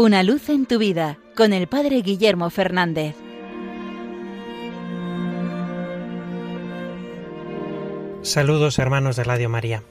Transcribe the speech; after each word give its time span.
Una 0.00 0.22
luz 0.22 0.48
en 0.48 0.64
tu 0.64 0.78
vida 0.78 1.18
con 1.34 1.52
el 1.52 1.66
Padre 1.66 2.02
Guillermo 2.02 2.50
Fernández. 2.50 3.16
Saludos 8.22 8.78
hermanos 8.78 9.16
de 9.16 9.24
Radio 9.24 9.48
María. 9.48 9.82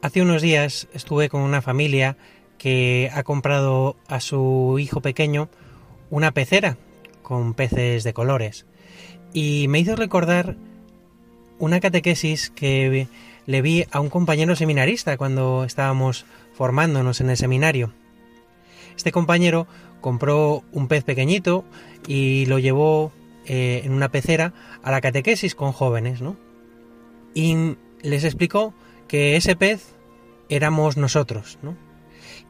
Hace 0.00 0.22
unos 0.22 0.42
días 0.42 0.86
estuve 0.94 1.28
con 1.28 1.40
una 1.40 1.60
familia 1.60 2.16
que 2.56 3.10
ha 3.12 3.24
comprado 3.24 3.96
a 4.06 4.20
su 4.20 4.76
hijo 4.78 5.00
pequeño 5.00 5.48
una 6.10 6.30
pecera 6.30 6.76
con 7.24 7.54
peces 7.54 8.04
de 8.04 8.12
colores 8.12 8.64
y 9.32 9.66
me 9.66 9.80
hizo 9.80 9.96
recordar 9.96 10.54
una 11.58 11.80
catequesis 11.80 12.48
que 12.50 13.08
le 13.46 13.60
vi 13.60 13.86
a 13.90 13.98
un 13.98 14.08
compañero 14.08 14.54
seminarista 14.54 15.16
cuando 15.16 15.64
estábamos 15.64 16.26
formándonos 16.52 17.20
en 17.20 17.30
el 17.30 17.36
seminario. 17.36 17.92
Este 18.96 19.12
compañero 19.12 19.66
compró 20.00 20.64
un 20.72 20.88
pez 20.88 21.04
pequeñito 21.04 21.64
y 22.06 22.46
lo 22.46 22.58
llevó 22.58 23.12
eh, 23.46 23.82
en 23.84 23.92
una 23.92 24.10
pecera 24.10 24.52
a 24.82 24.90
la 24.90 25.00
catequesis 25.00 25.54
con 25.54 25.72
jóvenes, 25.72 26.20
¿no? 26.20 26.36
Y 27.34 27.76
les 28.02 28.24
explicó 28.24 28.74
que 29.08 29.36
ese 29.36 29.56
pez 29.56 29.94
éramos 30.48 30.96
nosotros, 30.96 31.58
¿no? 31.62 31.76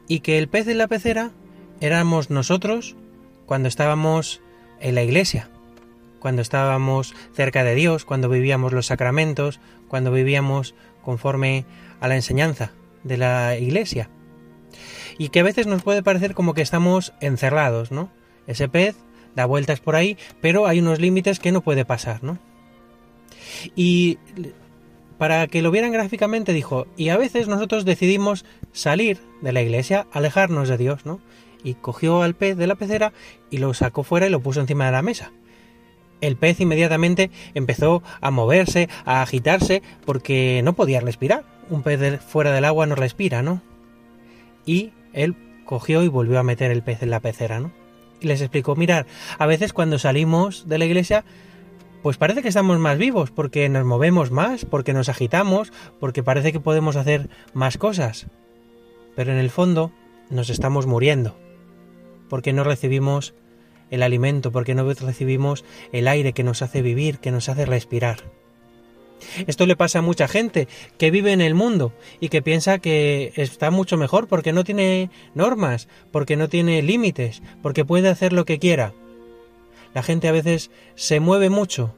Y 0.08 0.20
que 0.20 0.38
el 0.38 0.48
pez 0.48 0.66
de 0.66 0.74
la 0.74 0.88
pecera 0.88 1.30
éramos 1.80 2.30
nosotros 2.30 2.96
cuando 3.46 3.68
estábamos 3.68 4.40
en 4.80 4.94
la 4.94 5.02
iglesia, 5.02 5.48
cuando 6.18 6.42
estábamos 6.42 7.14
cerca 7.32 7.64
de 7.64 7.74
Dios, 7.74 8.04
cuando 8.04 8.28
vivíamos 8.28 8.72
los 8.72 8.86
sacramentos, 8.86 9.60
cuando 9.88 10.10
vivíamos 10.10 10.74
conforme 11.02 11.64
a 12.00 12.08
la 12.08 12.16
enseñanza 12.16 12.72
de 13.02 13.16
la 13.16 13.56
iglesia. 13.58 14.10
Y 15.18 15.28
que 15.28 15.40
a 15.40 15.44
veces 15.44 15.66
nos 15.66 15.82
puede 15.82 16.02
parecer 16.02 16.34
como 16.34 16.54
que 16.54 16.62
estamos 16.62 17.12
encerrados, 17.20 17.92
¿no? 17.92 18.10
Ese 18.46 18.68
pez 18.68 18.96
da 19.34 19.46
vueltas 19.46 19.80
por 19.80 19.96
ahí, 19.96 20.16
pero 20.40 20.66
hay 20.66 20.80
unos 20.80 21.00
límites 21.00 21.40
que 21.40 21.52
no 21.52 21.60
puede 21.60 21.84
pasar, 21.84 22.22
¿no? 22.22 22.38
Y 23.74 24.18
para 25.18 25.46
que 25.46 25.62
lo 25.62 25.70
vieran 25.70 25.92
gráficamente 25.92 26.52
dijo, 26.52 26.86
y 26.96 27.08
a 27.08 27.16
veces 27.16 27.48
nosotros 27.48 27.84
decidimos 27.84 28.44
salir 28.72 29.18
de 29.42 29.52
la 29.52 29.62
iglesia, 29.62 30.06
alejarnos 30.12 30.68
de 30.68 30.76
Dios, 30.76 31.06
¿no? 31.06 31.20
Y 31.62 31.74
cogió 31.74 32.22
al 32.22 32.34
pez 32.34 32.56
de 32.56 32.66
la 32.66 32.74
pecera 32.74 33.12
y 33.50 33.58
lo 33.58 33.72
sacó 33.74 34.02
fuera 34.02 34.26
y 34.26 34.30
lo 34.30 34.40
puso 34.40 34.60
encima 34.60 34.86
de 34.86 34.92
la 34.92 35.02
mesa. 35.02 35.32
El 36.20 36.36
pez 36.36 36.60
inmediatamente 36.60 37.30
empezó 37.54 38.02
a 38.20 38.30
moverse, 38.30 38.88
a 39.04 39.22
agitarse, 39.22 39.82
porque 40.04 40.60
no 40.62 40.74
podía 40.74 41.00
respirar. 41.00 41.44
Un 41.70 41.82
pez 41.82 42.20
fuera 42.20 42.52
del 42.52 42.64
agua 42.64 42.86
no 42.86 42.94
respira, 42.94 43.42
¿no? 43.42 43.62
Y 44.66 44.92
él 45.14 45.36
cogió 45.64 46.02
y 46.02 46.08
volvió 46.08 46.38
a 46.38 46.42
meter 46.42 46.70
el 46.70 46.82
pez 46.82 47.02
en 47.02 47.10
la 47.10 47.20
pecera, 47.20 47.60
¿no? 47.60 47.72
Y 48.20 48.26
les 48.26 48.40
explicó, 48.40 48.76
mirar, 48.76 49.06
a 49.38 49.46
veces 49.46 49.72
cuando 49.72 49.98
salimos 49.98 50.68
de 50.68 50.78
la 50.78 50.84
iglesia, 50.84 51.24
pues 52.02 52.18
parece 52.18 52.42
que 52.42 52.48
estamos 52.48 52.78
más 52.78 52.98
vivos, 52.98 53.30
porque 53.30 53.68
nos 53.68 53.84
movemos 53.84 54.30
más, 54.30 54.64
porque 54.64 54.92
nos 54.92 55.08
agitamos, 55.08 55.72
porque 56.00 56.22
parece 56.22 56.52
que 56.52 56.60
podemos 56.60 56.96
hacer 56.96 57.30
más 57.54 57.78
cosas. 57.78 58.26
Pero 59.16 59.32
en 59.32 59.38
el 59.38 59.50
fondo 59.50 59.90
nos 60.28 60.50
estamos 60.50 60.86
muriendo, 60.86 61.36
porque 62.28 62.52
no 62.52 62.62
recibimos 62.62 63.34
el 63.90 64.02
alimento, 64.02 64.52
porque 64.52 64.74
no 64.74 64.84
recibimos 64.84 65.64
el 65.92 66.08
aire 66.08 66.32
que 66.32 66.44
nos 66.44 66.62
hace 66.62 66.82
vivir, 66.82 67.18
que 67.18 67.30
nos 67.30 67.48
hace 67.48 67.64
respirar. 67.64 68.18
Esto 69.46 69.66
le 69.66 69.76
pasa 69.76 70.00
a 70.00 70.02
mucha 70.02 70.28
gente 70.28 70.68
que 70.98 71.10
vive 71.10 71.32
en 71.32 71.40
el 71.40 71.54
mundo 71.54 71.92
y 72.20 72.28
que 72.28 72.42
piensa 72.42 72.78
que 72.78 73.32
está 73.36 73.70
mucho 73.70 73.96
mejor 73.96 74.28
porque 74.28 74.52
no 74.52 74.64
tiene 74.64 75.10
normas, 75.34 75.88
porque 76.10 76.36
no 76.36 76.48
tiene 76.48 76.82
límites, 76.82 77.42
porque 77.62 77.84
puede 77.84 78.08
hacer 78.08 78.32
lo 78.32 78.44
que 78.44 78.58
quiera. 78.58 78.92
La 79.94 80.02
gente 80.02 80.28
a 80.28 80.32
veces 80.32 80.70
se 80.96 81.20
mueve 81.20 81.50
mucho, 81.50 81.94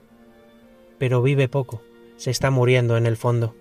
pero 0.99 1.23
vive 1.23 1.49
poco, 1.49 1.83
se 2.17 2.31
está 2.31 2.51
muriendo 2.51 2.97
en 2.97 3.07
el 3.07 3.17
fondo. 3.17 3.55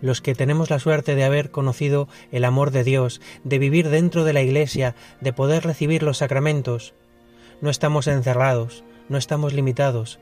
Los 0.00 0.20
que 0.20 0.34
tenemos 0.34 0.70
la 0.70 0.80
suerte 0.80 1.14
de 1.14 1.24
haber 1.24 1.50
conocido 1.50 2.08
el 2.30 2.44
amor 2.44 2.72
de 2.72 2.84
Dios, 2.84 3.20
de 3.44 3.58
vivir 3.58 3.88
dentro 3.88 4.24
de 4.24 4.32
la 4.32 4.42
Iglesia, 4.42 4.94
de 5.20 5.32
poder 5.32 5.64
recibir 5.64 6.02
los 6.02 6.18
sacramentos, 6.18 6.94
no 7.60 7.70
estamos 7.70 8.08
encerrados, 8.08 8.84
no 9.08 9.16
estamos 9.16 9.54
limitados, 9.54 10.18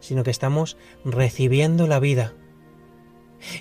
sino 0.00 0.22
que 0.24 0.30
estamos 0.30 0.76
recibiendo 1.04 1.86
la 1.86 2.00
vida. 2.00 2.32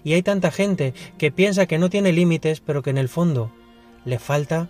Y 0.03 0.13
hay 0.13 0.23
tanta 0.23 0.51
gente 0.51 0.94
que 1.18 1.31
piensa 1.31 1.66
que 1.66 1.78
no 1.78 1.90
tiene 1.90 2.13
límites, 2.13 2.62
pero 2.62 2.81
que 2.81 2.90
en 2.90 2.97
el 2.97 3.09
fondo 3.09 3.51
le 4.06 4.19
falta 4.19 4.69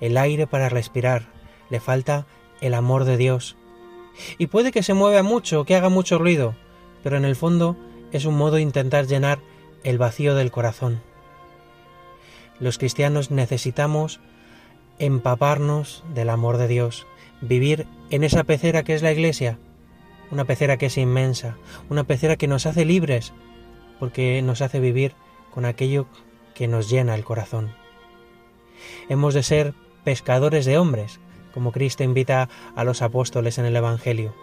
el 0.00 0.16
aire 0.16 0.46
para 0.46 0.68
respirar, 0.68 1.26
le 1.70 1.80
falta 1.80 2.26
el 2.60 2.74
amor 2.74 3.04
de 3.04 3.16
Dios. 3.16 3.56
Y 4.38 4.46
puede 4.46 4.72
que 4.72 4.82
se 4.82 4.94
mueva 4.94 5.22
mucho, 5.22 5.64
que 5.64 5.74
haga 5.74 5.88
mucho 5.88 6.18
ruido, 6.18 6.54
pero 7.02 7.16
en 7.16 7.24
el 7.24 7.36
fondo 7.36 7.76
es 8.12 8.24
un 8.24 8.36
modo 8.36 8.56
de 8.56 8.62
intentar 8.62 9.06
llenar 9.06 9.40
el 9.82 9.98
vacío 9.98 10.34
del 10.34 10.50
corazón. 10.50 11.02
Los 12.60 12.78
cristianos 12.78 13.30
necesitamos 13.30 14.20
empaparnos 14.98 16.04
del 16.14 16.30
amor 16.30 16.56
de 16.56 16.68
Dios, 16.68 17.06
vivir 17.40 17.86
en 18.10 18.22
esa 18.22 18.44
pecera 18.44 18.84
que 18.84 18.94
es 18.94 19.02
la 19.02 19.12
iglesia, 19.12 19.58
una 20.30 20.44
pecera 20.44 20.76
que 20.76 20.86
es 20.86 20.98
inmensa, 20.98 21.56
una 21.88 22.04
pecera 22.04 22.36
que 22.36 22.48
nos 22.48 22.66
hace 22.66 22.84
libres, 22.84 23.32
porque 23.98 24.40
nos 24.42 24.62
hace 24.62 24.80
vivir 24.80 25.14
con 25.52 25.64
aquello 25.64 26.06
que 26.54 26.68
nos 26.68 26.88
llena 26.88 27.14
el 27.14 27.24
corazón. 27.24 27.72
Hemos 29.08 29.34
de 29.34 29.42
ser 29.42 29.74
pescadores 30.04 30.64
de 30.64 30.78
hombres, 30.78 31.20
como 31.52 31.72
Cristo 31.72 32.02
invita 32.02 32.48
a 32.74 32.84
los 32.84 33.02
apóstoles 33.02 33.58
en 33.58 33.64
el 33.64 33.76
Evangelio. 33.76 34.34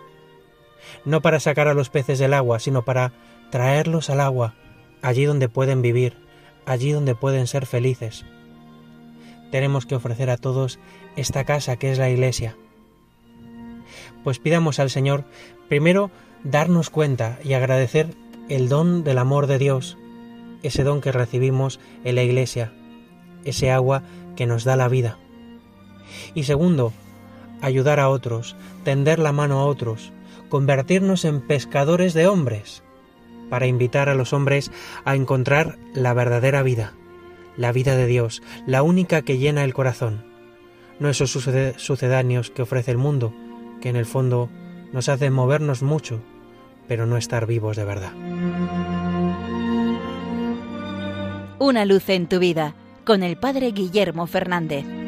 No 1.05 1.21
para 1.21 1.39
sacar 1.39 1.67
a 1.67 1.73
los 1.73 1.89
peces 1.89 2.19
del 2.19 2.33
agua, 2.33 2.59
sino 2.59 2.83
para 2.83 3.13
traerlos 3.49 4.09
al 4.09 4.21
agua, 4.21 4.55
allí 5.01 5.25
donde 5.25 5.49
pueden 5.49 5.81
vivir, 5.81 6.17
allí 6.65 6.91
donde 6.91 7.15
pueden 7.15 7.47
ser 7.47 7.65
felices. 7.65 8.25
Tenemos 9.51 9.85
que 9.85 9.95
ofrecer 9.95 10.29
a 10.29 10.37
todos 10.37 10.79
esta 11.15 11.43
casa 11.43 11.75
que 11.75 11.91
es 11.91 11.97
la 11.97 12.09
iglesia, 12.09 12.55
pues 14.23 14.39
pidamos 14.39 14.79
al 14.79 14.89
Señor 14.89 15.25
primero 15.69 16.11
darnos 16.43 16.89
cuenta 16.89 17.39
y 17.43 17.53
agradecer 17.53 18.15
el 18.49 18.69
don 18.69 19.03
del 19.03 19.17
amor 19.17 19.47
de 19.47 19.57
Dios, 19.57 19.97
ese 20.63 20.83
don 20.83 21.01
que 21.01 21.11
recibimos 21.11 21.79
en 22.03 22.15
la 22.15 22.23
Iglesia, 22.23 22.73
ese 23.45 23.71
agua 23.71 24.03
que 24.35 24.45
nos 24.45 24.63
da 24.63 24.75
la 24.75 24.87
vida. 24.87 25.17
Y 26.33 26.43
segundo, 26.43 26.93
ayudar 27.61 27.99
a 27.99 28.09
otros, 28.09 28.55
tender 28.83 29.19
la 29.19 29.31
mano 29.31 29.59
a 29.59 29.65
otros, 29.65 30.11
convertirnos 30.49 31.25
en 31.25 31.41
pescadores 31.41 32.13
de 32.13 32.27
hombres, 32.27 32.83
para 33.49 33.67
invitar 33.67 34.09
a 34.09 34.15
los 34.15 34.33
hombres 34.33 34.71
a 35.05 35.15
encontrar 35.15 35.77
la 35.93 36.13
verdadera 36.13 36.63
vida, 36.63 36.93
la 37.57 37.71
vida 37.71 37.95
de 37.95 38.07
Dios, 38.07 38.41
la 38.65 38.81
única 38.81 39.21
que 39.21 39.37
llena 39.37 39.63
el 39.63 39.73
corazón, 39.73 40.25
no 40.99 41.09
esos 41.09 41.31
sucedáneos 41.31 42.51
que 42.51 42.61
ofrece 42.61 42.91
el 42.91 42.97
mundo, 42.97 43.33
que 43.81 43.89
en 43.89 43.95
el 43.95 44.05
fondo 44.05 44.49
nos 44.93 45.09
hace 45.09 45.29
movernos 45.29 45.83
mucho, 45.83 46.21
pero 46.87 47.05
no 47.05 47.17
estar 47.17 47.45
vivos 47.45 47.75
de 47.77 47.85
verdad. 47.85 48.13
Una 51.59 51.85
luz 51.85 52.09
en 52.09 52.27
tu 52.27 52.39
vida 52.39 52.75
con 53.05 53.23
el 53.23 53.37
Padre 53.37 53.71
Guillermo 53.71 54.27
Fernández. 54.27 55.00